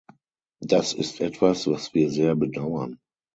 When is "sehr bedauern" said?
2.09-2.97